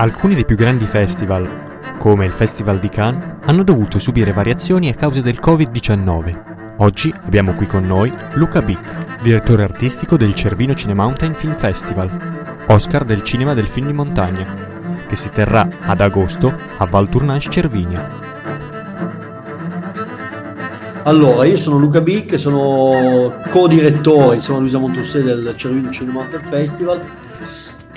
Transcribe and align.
Alcuni 0.00 0.36
dei 0.36 0.44
più 0.44 0.54
grandi 0.54 0.86
festival, 0.86 1.96
come 1.98 2.24
il 2.24 2.30
Festival 2.30 2.78
di 2.78 2.88
Cannes, 2.88 3.38
hanno 3.46 3.64
dovuto 3.64 3.98
subire 3.98 4.32
variazioni 4.32 4.88
a 4.88 4.94
causa 4.94 5.20
del 5.20 5.40
Covid-19. 5.42 6.76
Oggi 6.76 7.12
abbiamo 7.24 7.54
qui 7.54 7.66
con 7.66 7.82
noi 7.82 8.12
Luca 8.34 8.62
Bic, 8.62 9.18
direttore 9.22 9.64
artistico 9.64 10.16
del 10.16 10.36
Cervino 10.36 10.72
Cinemountain 10.72 11.34
Film 11.34 11.56
Festival, 11.56 12.64
Oscar 12.68 13.04
del 13.04 13.24
cinema 13.24 13.54
del 13.54 13.66
film 13.66 13.88
di 13.88 13.92
montagna, 13.92 14.46
che 15.08 15.16
si 15.16 15.30
terrà 15.30 15.68
ad 15.80 16.00
agosto 16.00 16.54
a 16.76 16.84
Val 16.84 17.08
Tournanche 17.08 17.50
Cervinia. 17.50 18.08
Allora, 21.02 21.44
io 21.44 21.56
sono 21.56 21.76
Luca 21.76 22.00
Bic, 22.00 22.38
sono 22.38 23.34
co-direttore 23.50 24.36
insieme 24.36 24.58
a 24.58 24.60
Luisa 24.60 24.78
Montossè 24.78 25.22
del 25.22 25.54
Cervino 25.56 25.90
Cinemountain 25.90 26.44
Festival 26.44 27.26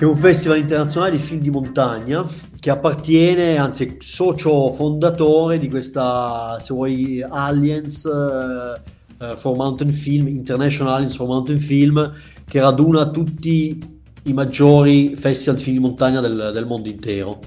che 0.01 0.07
è 0.07 0.09
un 0.09 0.17
festival 0.17 0.57
internazionale 0.57 1.11
di 1.11 1.19
film 1.19 1.41
di 1.41 1.51
montagna 1.51 2.27
che 2.59 2.71
appartiene, 2.71 3.57
anzi 3.57 3.97
socio 3.99 4.71
fondatore 4.71 5.59
di 5.59 5.69
questa, 5.69 6.57
se 6.59 6.73
vuoi, 6.73 7.23
Alliance 7.29 8.09
uh, 8.09 9.35
for 9.35 9.55
Mountain 9.55 9.93
Film, 9.93 10.27
International 10.27 10.93
Alliance 10.93 11.15
for 11.15 11.27
Mountain 11.27 11.59
Film, 11.59 12.13
che 12.47 12.59
raduna 12.59 13.11
tutti 13.11 13.79
i 14.23 14.33
maggiori 14.33 15.15
festival 15.15 15.57
di 15.57 15.61
film 15.61 15.75
di 15.75 15.83
montagna 15.83 16.19
del, 16.19 16.49
del 16.51 16.65
mondo 16.65 16.89
intero. 16.89 17.37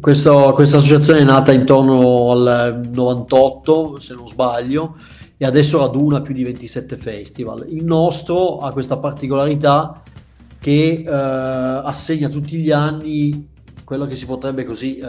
Questo, 0.00 0.50
questa 0.52 0.78
associazione 0.78 1.20
è 1.20 1.24
nata 1.24 1.52
intorno 1.52 2.32
al 2.32 2.88
98, 2.92 4.00
se 4.00 4.14
non 4.14 4.26
sbaglio, 4.26 4.96
e 5.36 5.46
adesso 5.46 5.78
raduna 5.78 6.22
più 6.22 6.34
di 6.34 6.42
27 6.42 6.96
festival. 6.96 7.66
Il 7.68 7.84
nostro 7.84 8.58
ha 8.58 8.72
questa 8.72 8.96
particolarità 8.96 10.02
che 10.66 11.04
eh, 11.06 11.08
assegna 11.08 12.28
tutti 12.28 12.56
gli 12.56 12.72
anni 12.72 13.50
quello 13.84 14.04
che 14.04 14.16
si 14.16 14.26
potrebbe 14.26 14.64
così 14.64 14.98
eh, 14.98 15.06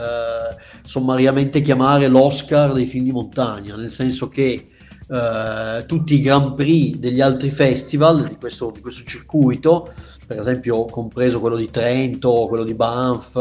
sommariamente 0.83 1.63
chiamare 1.63 2.07
l'Oscar 2.07 2.73
dei 2.73 2.85
film 2.85 3.05
di 3.05 3.11
montagna, 3.11 3.75
nel 3.75 3.89
senso 3.89 4.29
che 4.29 4.67
eh, 5.09 5.85
tutti 5.87 6.13
i 6.13 6.21
Grand 6.21 6.53
Prix 6.53 6.97
degli 6.97 7.21
altri 7.21 7.49
festival 7.49 8.27
di 8.27 8.35
questo, 8.35 8.69
di 8.71 8.81
questo, 8.81 9.03
circuito, 9.03 9.91
per 10.27 10.37
esempio 10.37 10.85
compreso 10.85 11.39
quello 11.39 11.55
di 11.55 11.71
Trento, 11.71 12.45
quello 12.47 12.63
di 12.63 12.75
Banff, 12.75 13.35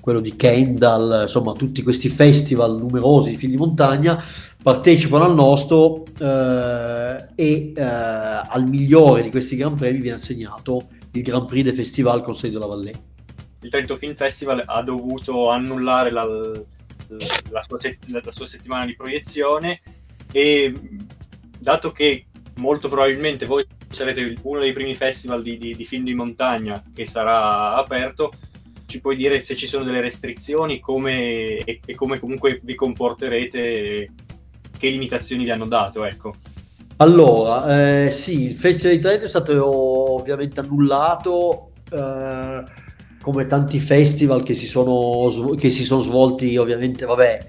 quello 0.00 0.18
di 0.18 0.34
Kendall, 0.34 1.22
insomma 1.22 1.52
tutti 1.52 1.84
questi 1.84 2.08
festival 2.08 2.76
numerosi 2.76 3.30
di 3.30 3.36
film 3.36 3.52
di 3.52 3.58
montagna 3.58 4.20
partecipano 4.60 5.22
al 5.22 5.34
nostro 5.34 6.02
eh, 6.18 7.26
e 7.36 7.72
eh, 7.76 7.82
al 7.84 8.66
migliore 8.66 9.22
di 9.22 9.30
questi 9.30 9.54
Grand 9.54 9.76
Premi 9.76 10.00
viene 10.00 10.16
assegnato 10.16 10.88
il 11.12 11.22
Grand 11.22 11.46
Prix 11.46 11.62
del 11.62 11.74
Festival 11.74 12.22
Conseil 12.22 12.52
de 12.52 12.58
la 12.58 12.66
Vallée. 12.66 12.94
Il 13.60 13.70
Trento 13.70 13.96
Film 13.96 14.14
Festival 14.14 14.62
ha 14.64 14.82
dovuto 14.82 15.50
annullare 15.50 16.10
la, 16.10 16.24
la, 16.24 17.60
sua, 17.60 17.78
la 18.06 18.30
sua 18.30 18.46
settimana 18.46 18.86
di 18.86 18.94
proiezione 18.94 19.80
e 20.30 20.72
dato 21.58 21.90
che 21.90 22.26
molto 22.56 22.88
probabilmente 22.88 23.46
voi 23.46 23.66
sarete 23.88 24.36
uno 24.42 24.60
dei 24.60 24.72
primi 24.72 24.94
festival 24.94 25.42
di, 25.42 25.58
di, 25.58 25.74
di, 25.74 25.84
film 25.84 26.04
di 26.04 26.14
montagna 26.14 26.82
che 26.94 27.04
sarà 27.04 27.74
aperto, 27.74 28.32
ci 28.86 29.00
puoi 29.00 29.16
dire 29.16 29.40
se 29.40 29.56
ci 29.56 29.66
sono 29.66 29.84
delle 29.84 30.00
restrizioni 30.00 30.78
come, 30.78 31.58
e, 31.58 31.80
e, 31.84 31.94
come 31.94 32.18
comunque 32.18 32.60
vi 32.62 32.74
comporterete, 32.74 34.12
che 34.78 34.88
limitazioni 34.88 35.44
vi 35.44 35.50
hanno 35.50 35.66
dato, 35.66 36.04
ecco. 36.04 36.34
Allora, 37.00 38.06
eh, 38.06 38.10
sì, 38.10 38.48
il 38.48 38.54
Festival 38.54 38.96
di 38.96 39.02
Trento 39.02 39.24
è 39.24 39.28
stato 39.28 39.52
ovviamente 40.18 40.60
annullato, 40.60 41.70
eh, 41.90 42.62
come 43.20 43.46
tanti 43.46 43.78
festival 43.78 44.42
che 44.42 44.54
si, 44.54 44.66
sono, 44.66 45.54
che 45.54 45.70
si 45.70 45.84
sono 45.84 46.00
svolti, 46.00 46.56
ovviamente, 46.56 47.04
vabbè, 47.04 47.48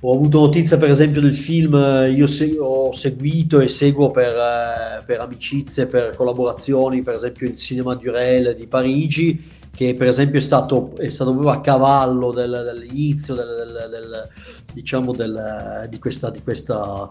ho 0.00 0.14
avuto 0.14 0.38
notizia 0.38 0.76
per 0.76 0.90
esempio 0.90 1.20
del 1.20 1.32
film, 1.32 1.74
io 2.14 2.26
se- 2.28 2.56
ho 2.58 2.92
seguito 2.92 3.60
e 3.60 3.68
seguo 3.68 4.10
per, 4.10 4.34
eh, 4.34 5.02
per, 5.04 5.20
amicizie, 5.20 5.86
per 5.86 6.14
collaborazioni, 6.14 7.02
per 7.02 7.14
esempio 7.14 7.48
il 7.48 7.56
Cinema 7.56 7.94
Durel 7.96 8.54
di 8.54 8.66
Parigi, 8.66 9.42
che 9.78 9.94
per 9.94 10.08
esempio 10.08 10.40
è 10.40 10.42
stato, 10.42 10.96
è 10.96 11.08
stato 11.10 11.30
proprio 11.30 11.52
a 11.52 11.60
cavallo 11.60 12.32
del, 12.32 12.50
dell'inizio 12.64 13.36
del, 13.36 13.86
del, 13.88 14.28
diciamo 14.72 15.12
di, 15.12 15.98
questa, 16.00 16.30
di, 16.30 16.42
questa, 16.42 17.08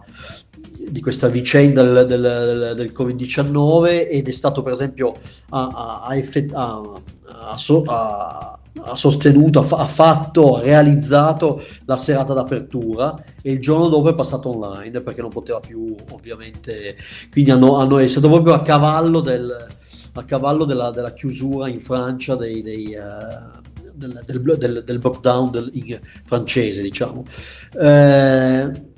di 0.89 0.99
questa 0.99 1.29
vicenda 1.29 1.81
del, 1.81 2.05
del, 2.05 2.73
del, 2.75 2.91
Covid-19 2.93 4.09
ed 4.09 4.27
è 4.27 4.31
stato 4.31 4.63
per 4.63 4.73
esempio 4.73 5.15
ha, 5.51 6.03
ha, 6.03 6.17
effett- 6.17 6.51
ha, 6.53 7.01
ha 8.83 8.95
sostenuto, 8.95 9.59
ha, 9.59 9.87
fatto, 9.87 10.55
ha 10.55 10.61
realizzato 10.61 11.63
la 11.85 11.95
serata 11.95 12.33
d'apertura 12.33 13.15
e 13.41 13.51
il 13.51 13.59
giorno 13.59 13.87
dopo 13.87 14.09
è 14.09 14.15
passato 14.15 14.49
online 14.49 15.01
perché 15.01 15.21
non 15.21 15.29
poteva 15.29 15.59
più 15.59 15.95
ovviamente, 16.11 16.95
quindi 17.31 17.51
hanno, 17.51 17.77
hanno, 17.77 17.99
è 17.99 18.07
stato 18.07 18.29
proprio 18.29 18.53
a 18.53 18.61
cavallo, 18.61 19.19
del, 19.19 19.67
a 20.13 20.23
cavallo 20.23 20.65
della, 20.65 20.91
della, 20.91 21.13
chiusura 21.13 21.69
in 21.69 21.79
Francia 21.79 22.35
dei, 22.35 22.61
dei, 22.61 22.95
uh, 22.95 23.61
del, 23.93 24.21
del, 24.25 24.57
del, 24.57 24.83
del 24.83 24.99
lockdown 25.01 25.71
francese 26.23 26.81
diciamo. 26.81 27.25
Eh, 27.79 28.95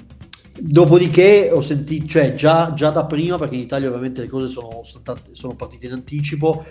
Dopodiché 0.61 1.49
ho 1.53 1.61
sentito, 1.61 2.05
cioè 2.05 2.33
già, 2.33 2.73
già, 2.73 2.89
da 2.89 3.05
prima, 3.05 3.37
perché 3.37 3.55
in 3.55 3.61
Italia 3.61 3.87
ovviamente 3.87 4.19
le 4.19 4.27
cose 4.27 4.47
sono, 4.47 4.81
sono 5.31 5.55
partite 5.55 5.85
in 5.85 5.93
anticipo, 5.93 6.65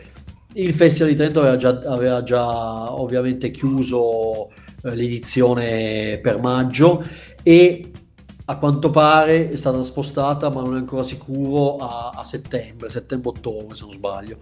il 0.59 0.73
Festival 0.73 1.11
di 1.11 1.17
Trento 1.17 1.41
aveva 1.41 1.57
già, 1.57 1.81
aveva 1.87 2.23
già 2.23 2.93
ovviamente 2.93 3.51
chiuso 3.51 4.51
eh, 4.83 4.95
l'edizione 4.95 6.19
per 6.21 6.41
maggio 6.41 7.05
e 7.43 7.91
a 8.51 8.57
quanto 8.57 8.89
pare 8.89 9.51
è 9.51 9.57
stata 9.57 9.83
spostata, 9.83 10.49
ma 10.49 10.63
non 10.63 10.75
è 10.75 10.79
ancora 10.79 11.05
sicuro, 11.05 11.77
a, 11.77 12.13
a 12.15 12.25
settembre, 12.25 12.89
settembre-ottobre 12.89 13.77
se 13.77 13.83
non 13.83 13.93
sbaglio. 13.93 14.39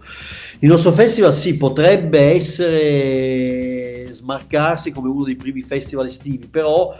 Il 0.59 0.69
nostro 0.69 0.91
festival 0.91 1.33
sì, 1.33 1.57
potrebbe 1.57 2.19
essere 2.31 4.07
smarcarsi 4.11 4.93
come 4.93 5.09
uno 5.09 5.25
dei 5.25 5.35
primi 5.35 5.61
festival 5.61 6.05
estivi, 6.05 6.47
però 6.47 6.95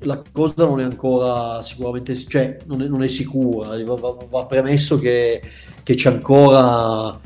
la 0.00 0.20
cosa 0.32 0.64
non 0.64 0.80
è 0.80 0.82
ancora 0.82 1.62
sicuramente, 1.62 2.16
cioè 2.16 2.58
non 2.64 2.82
è, 2.82 2.88
non 2.88 3.04
è 3.04 3.08
sicura, 3.08 3.80
va, 3.84 3.94
va, 3.94 4.16
va 4.28 4.44
premesso 4.44 4.98
che, 4.98 5.40
che 5.84 5.94
c'è 5.94 6.10
ancora 6.10 7.20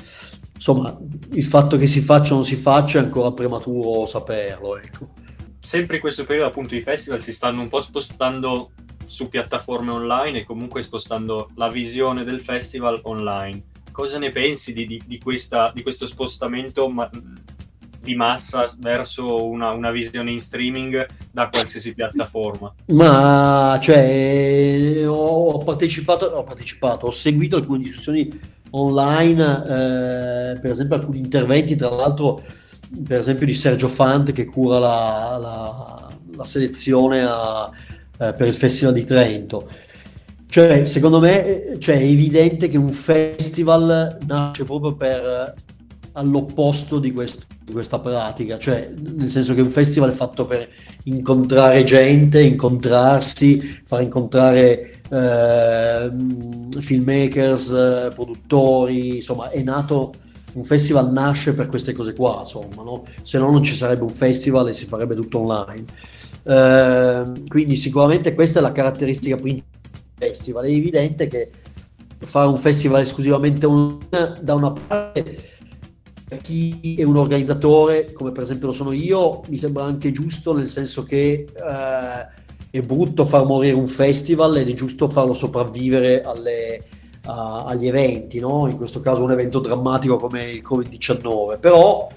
insomma, 0.56 0.99
il 1.33 1.44
fatto 1.44 1.77
che 1.77 1.87
si 1.87 2.00
faccia 2.00 2.33
o 2.33 2.37
non 2.37 2.44
si 2.44 2.56
faccia 2.56 2.99
è 2.99 3.03
ancora 3.03 3.33
prematuro 3.33 4.06
saperlo. 4.06 4.78
Ecco. 4.78 5.11
Sempre 5.61 5.97
in 5.97 6.00
questo 6.00 6.25
periodo, 6.25 6.49
appunto, 6.49 6.75
i 6.75 6.81
festival 6.81 7.21
si 7.21 7.33
stanno 7.33 7.61
un 7.61 7.69
po' 7.69 7.81
spostando 7.81 8.71
su 9.05 9.28
piattaforme 9.28 9.93
online 9.93 10.41
e 10.41 10.45
comunque 10.45 10.83
spostando 10.83 11.50
la 11.55 11.69
visione 11.69 12.25
del 12.25 12.41
festival 12.41 13.00
online. 13.05 13.62
Cosa 13.93 14.19
ne 14.19 14.31
pensi 14.31 14.72
di, 14.72 14.87
di, 14.87 15.03
di, 15.06 15.19
questa, 15.19 15.71
di 15.75 15.83
questo 15.83 16.06
spostamento 16.06 16.89
ma, 16.89 17.09
di 18.00 18.15
massa 18.15 18.72
verso 18.78 19.45
una, 19.47 19.71
una, 19.72 19.91
visione 19.91 20.31
in 20.31 20.41
streaming 20.41 21.06
da 21.31 21.49
qualsiasi 21.49 21.95
piattaforma? 21.95 22.75
Ma 22.87 23.78
cioè, 23.81 25.05
ho 25.06 25.59
partecipato, 25.59 26.27
ho 26.27 26.43
partecipato, 26.43 27.06
ho 27.06 27.11
seguito 27.11 27.56
alcune 27.56 27.78
discussioni 27.78 28.28
online, 28.81 29.42
eh, 29.42 30.59
per 30.60 30.70
esempio 30.70 30.97
alcuni 30.97 31.19
interventi, 31.19 31.76
tra 31.76 31.91
l'altro 31.91 32.42
per 33.06 33.19
esempio 33.19 33.47
di 33.47 33.54
Sergio 33.54 33.88
Fant 33.88 34.32
che 34.32 34.44
cura 34.44 34.78
la, 34.78 35.38
la, 35.41 36.09
la 36.37 36.44
selezione 36.44 37.22
a, 37.22 37.70
eh, 38.19 38.32
per 38.32 38.47
il 38.47 38.54
Festival 38.54 38.94
di 38.94 39.04
Trento. 39.04 39.69
Cioè, 40.48 40.84
secondo 40.84 41.19
me 41.19 41.76
cioè, 41.78 41.97
è 41.97 42.03
evidente 42.03 42.69
che 42.69 42.78
un 42.78 42.91
festival 42.91 44.19
nasce 44.26 44.65
proprio 44.65 44.94
per 44.94 45.54
all'opposto 46.12 46.98
di, 46.98 47.12
questo, 47.12 47.45
di, 47.66 47.72
questa 47.72 47.98
pratica, 47.98 48.59
cioè 48.59 48.91
nel 48.97 49.28
senso 49.28 49.53
che 49.54 49.60
un 49.60 49.71
festival 49.71 50.10
è 50.10 50.15
fatto 50.15 50.47
per 50.47 50.68
incontrare 51.04 51.83
gente, 51.83 52.41
incontrarsi, 52.41 53.83
far 53.84 54.03
incontrare 54.03 55.01
eh, 55.10 56.13
filmmakers, 56.80 58.10
produttori, 58.15 59.16
insomma 59.16 59.51
è 59.51 59.63
nato, 59.63 60.15
un 60.53 60.65
festival 60.65 61.13
nasce 61.13 61.54
per 61.54 61.66
queste 61.66 61.92
cose 61.92 62.15
qua, 62.15 62.39
insomma, 62.41 62.83
no? 62.83 63.04
se 63.22 63.39
no 63.39 63.51
non 63.51 63.63
ci 63.63 63.74
sarebbe 63.74 64.04
un 64.04 64.10
festival 64.10 64.68
e 64.68 64.72
si 64.72 64.86
farebbe 64.86 65.15
tutto 65.15 65.41
online. 65.41 65.84
Eh, 66.42 67.24
quindi 67.48 67.77
sicuramente 67.77 68.34
questa 68.34 68.60
è 68.60 68.63
la 68.63 68.72
caratteristica 68.72 69.36
principale 69.36 69.80
del 70.16 70.28
festival, 70.28 70.65
è 70.65 70.71
evidente 70.71 71.27
che 71.27 71.51
fare 72.18 72.47
un 72.47 72.59
festival 72.59 73.03
esclusivamente 73.03 73.66
online 73.66 74.39
da 74.41 74.54
una 74.54 74.72
parte 74.72 75.55
chi 76.43 76.97
è 76.99 77.03
un 77.05 77.17
organizzatore, 77.17 78.13
come 78.13 78.33
per 78.33 78.43
esempio 78.43 78.69
lo 78.69 78.73
sono 78.73 78.93
io, 78.93 79.43
mi 79.49 79.59
sembra 79.59 79.84
anche 79.84 80.11
giusto, 80.11 80.55
nel 80.55 80.69
senso 80.69 81.05
che 81.05 81.47
eh, 81.55 82.28
è 82.71 82.83
brutto 82.83 83.25
far 83.25 83.45
morire 83.45 83.75
un 83.75 83.87
festival 83.87 84.57
ed 84.57 84.69
è 84.69 84.73
giusto 84.73 85.09
farlo 85.09 85.33
sopravvivere 85.33 86.23
alle, 86.23 86.81
a, 87.27 87.65
agli 87.65 87.87
eventi, 87.87 88.41
no? 88.41 88.67
in 88.67 88.77
questo 88.77 89.01
caso 89.01 89.23
un 89.23 89.31
evento 89.31 89.61
drammatico 89.61 90.17
come 90.17 90.51
il 90.51 90.63
Covid-19, 90.69 91.61
però 91.61 92.09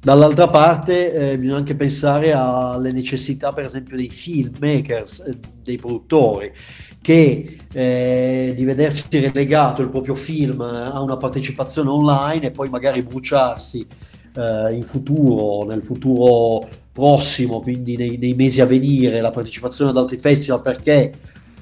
dall'altra 0.00 0.48
parte 0.48 1.12
eh, 1.12 1.36
bisogna 1.36 1.58
anche 1.58 1.76
pensare 1.76 2.32
alle 2.32 2.90
necessità 2.90 3.52
per 3.52 3.64
esempio 3.64 3.96
dei 3.96 4.08
filmmakers, 4.08 5.20
eh, 5.20 5.38
dei 5.62 5.76
produttori, 5.76 6.52
che 7.02 7.58
eh, 7.72 8.52
di 8.56 8.64
vedersi 8.64 9.06
relegato 9.18 9.82
il 9.82 9.90
proprio 9.90 10.14
film 10.14 10.60
a 10.60 11.00
una 11.02 11.16
partecipazione 11.18 11.90
online 11.90 12.46
e 12.46 12.50
poi 12.50 12.70
magari 12.70 13.02
bruciarsi 13.02 13.86
eh, 14.34 14.74
in 14.74 14.84
futuro, 14.84 15.66
nel 15.66 15.82
futuro 15.82 16.68
prossimo, 16.92 17.60
quindi 17.60 17.96
nei, 17.96 18.16
nei, 18.18 18.34
mesi 18.34 18.60
a 18.60 18.66
venire, 18.66 19.20
la 19.20 19.30
partecipazione 19.30 19.90
ad 19.90 19.96
altri 19.96 20.18
festival 20.18 20.62
perché 20.62 21.12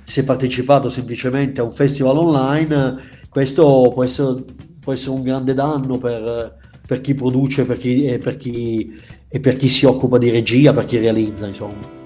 si 0.04 0.20
è 0.20 0.24
partecipato 0.24 0.88
semplicemente 0.88 1.60
a 1.60 1.64
un 1.64 1.70
festival 1.70 2.18
online, 2.18 3.18
questo 3.28 3.90
può 3.94 4.02
essere, 4.04 4.44
può 4.80 4.92
essere 4.92 5.14
un 5.14 5.22
grande 5.22 5.54
danno 5.54 5.98
per, 5.98 6.56
per 6.84 7.00
chi 7.00 7.14
produce 7.14 7.64
per 7.64 7.78
chi, 7.78 8.06
e, 8.06 8.18
per 8.18 8.36
chi, 8.36 8.92
e 9.28 9.40
per 9.40 9.56
chi 9.56 9.68
si 9.68 9.86
occupa 9.86 10.18
di 10.18 10.30
regia, 10.30 10.74
per 10.74 10.84
chi 10.84 10.98
realizza, 10.98 11.46
insomma. 11.46 11.99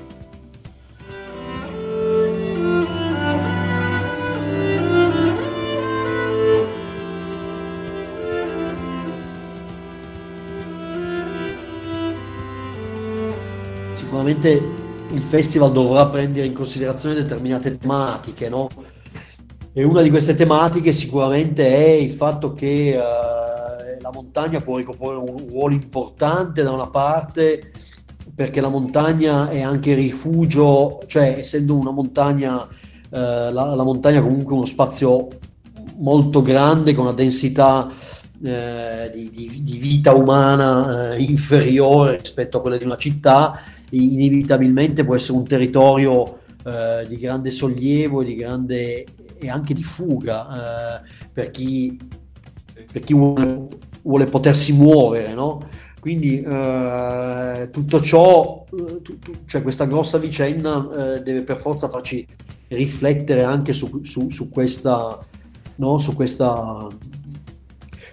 Sicuramente 14.24 14.72
il 15.10 15.20
festival 15.20 15.70
dovrà 15.70 16.06
prendere 16.06 16.46
in 16.46 16.54
considerazione 16.54 17.14
determinate 17.14 17.76
tematiche, 17.76 18.48
no? 18.48 18.70
E 19.74 19.84
una 19.84 20.00
di 20.00 20.08
queste 20.08 20.34
tematiche 20.34 20.92
sicuramente 20.92 21.66
è 21.66 21.90
il 21.90 22.10
fatto 22.10 22.54
che 22.54 22.96
uh, 22.96 24.00
la 24.00 24.10
montagna 24.10 24.62
può 24.62 24.78
ricoprire 24.78 25.16
un 25.16 25.46
ruolo 25.50 25.74
importante 25.74 26.62
da 26.62 26.72
una 26.72 26.86
parte 26.86 27.70
perché 28.34 28.62
la 28.62 28.70
montagna 28.70 29.50
è 29.50 29.60
anche 29.60 29.92
rifugio, 29.92 31.02
cioè 31.06 31.36
essendo 31.40 31.76
una 31.76 31.90
montagna, 31.90 32.62
uh, 32.62 32.68
la, 33.10 33.50
la, 33.50 33.82
montagna 33.82 34.22
comunque 34.22 34.54
uno 34.54 34.64
spazio 34.64 35.28
molto 35.96 36.40
grande 36.40 36.94
con 36.94 37.04
una 37.04 37.14
densità 37.14 37.86
uh, 37.86 38.40
di, 39.12 39.30
di, 39.30 39.60
di, 39.62 39.76
vita 39.76 40.14
umana 40.14 41.14
inferiore 41.14 42.16
rispetto 42.16 42.56
a 42.56 42.60
quella 42.62 42.78
di 42.78 42.84
una 42.84 42.96
città, 42.96 43.60
inevitabilmente 43.96 45.05
può 45.05 45.14
essere 45.14 45.38
un 45.38 45.44
territorio 45.44 46.38
eh, 46.64 47.06
di 47.06 47.19
grande 47.19 47.50
sollievo 47.50 48.23
e, 48.23 48.25
di 48.25 48.35
grande, 48.35 49.05
e 49.37 49.49
anche 49.49 49.75
di 49.75 49.82
fuga 49.82 51.00
eh, 51.00 51.08
per 51.32 51.50
chi, 51.50 51.99
per 52.91 53.02
chi 53.02 53.14
vuole, 53.14 53.69
vuole, 54.02 54.25
potersi 54.26 54.73
muovere, 54.73 55.35
no? 55.35 55.69
Quindi 56.00 56.43
eh, 56.43 57.69
tutto 57.70 58.00
ciò, 58.00 58.64
eh, 58.70 59.00
tu, 59.02 59.19
tu, 59.19 59.32
cioè 59.46 59.62
questa 59.62 59.87
grossa 59.87 60.19
vicenda 60.19 61.17
eh, 61.17 61.23
deve 61.23 61.43
per 61.43 61.58
forza 61.58 61.88
farci 61.88 62.26
riflettere 62.69 63.43
anche 63.43 63.73
su, 63.73 64.05
su, 64.05 64.29
su 64.29 64.50
questa, 64.50 65.19
no? 65.76 65.99
su 65.99 66.14
questa 66.14 66.87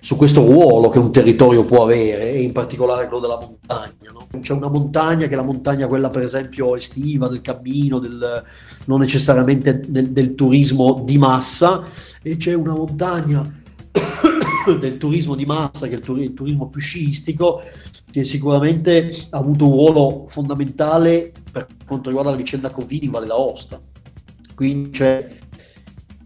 su 0.04 0.16
questo 0.16 0.44
ruolo 0.44 0.90
che 0.90 0.98
un 0.98 1.12
territorio 1.12 1.64
può 1.64 1.84
avere 1.84 2.32
e 2.32 2.42
in 2.42 2.52
particolare 2.52 3.06
quello 3.06 3.22
della 3.22 3.40
montagna. 3.40 4.12
No? 4.12 4.40
C'è 4.42 4.54
una 4.54 4.68
montagna 4.68 5.28
che 5.28 5.34
è 5.34 5.36
la 5.36 5.44
montagna 5.44 5.88
quella 5.88 6.10
per 6.10 6.24
esempio 6.24 6.76
estiva, 6.76 7.28
del 7.28 7.42
cammino, 7.42 8.00
del, 8.00 8.44
non 8.86 9.00
necessariamente 9.00 9.80
del, 9.88 10.10
del 10.10 10.34
turismo 10.34 11.04
di 11.06 11.20
massa 11.20 11.84
e 12.24 12.36
c'è 12.36 12.54
una 12.54 12.74
montagna 12.74 13.48
del 14.80 14.98
turismo 14.98 15.36
di 15.36 15.46
massa 15.46 15.86
che 15.86 15.94
è 15.94 15.98
il, 15.98 16.04
tur- 16.04 16.20
il 16.20 16.34
turismo 16.34 16.68
più 16.68 16.82
sciistico 16.82 17.62
che 18.10 18.24
sicuramente 18.24 19.08
ha 19.30 19.38
avuto 19.38 19.68
un 19.68 19.74
ruolo 19.74 20.26
fondamentale 20.26 21.32
per 21.52 21.68
quanto 21.86 22.10
riguarda 22.10 22.32
la 22.32 22.38
vicenda 22.38 22.72
Covid 22.72 23.04
in 23.04 23.12
Valle 23.12 23.28
d'Aosta. 23.28 23.80
Quindi 24.56 24.90
c'è 24.90 25.30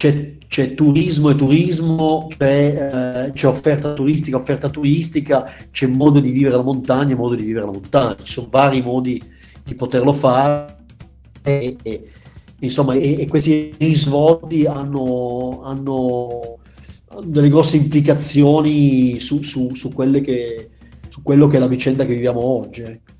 c'è, 0.06 0.36
c'è, 0.46 0.74
turismo 0.74 1.30
e 1.30 1.34
turismo, 1.34 2.28
c'è, 2.36 3.26
eh, 3.26 3.32
c'è, 3.32 3.46
offerta 3.46 3.92
turistica, 3.94 4.36
offerta 4.36 4.68
turistica, 4.68 5.50
c'è 5.70 5.86
modo 5.86 6.20
di 6.20 6.30
vivere 6.30 6.56
la 6.56 6.62
montagna 6.62 7.12
e 7.12 7.16
modo 7.16 7.34
di 7.34 7.44
vivere 7.44 7.66
la 7.66 7.72
montagna. 7.72 8.16
Ci 8.22 8.32
sono 8.32 8.48
vari 8.50 8.82
modi 8.82 9.22
di 9.64 9.74
poterlo 9.74 10.12
fare 10.12 10.76
e, 11.42 11.76
e 11.82 12.08
insomma, 12.60 12.94
e, 12.94 13.20
e, 13.20 13.26
questi 13.26 13.74
risvolti 13.78 14.64
hanno, 14.66 15.62
hanno, 15.64 16.58
delle 17.24 17.48
grosse 17.48 17.76
implicazioni 17.76 19.18
su, 19.18 19.42
su, 19.42 19.74
su, 19.74 19.92
che, 20.22 20.70
su 21.08 21.22
quello 21.22 21.48
che 21.48 21.56
è 21.56 21.60
la 21.60 21.68
vicenda 21.68 22.04
che 22.04 22.14
viviamo 22.14 22.40
oggi. 22.40 22.82
Ecco. 22.82 23.15